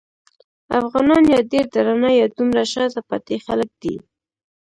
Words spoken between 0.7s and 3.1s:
افغانان یا ډېر درانه یا دومره شاته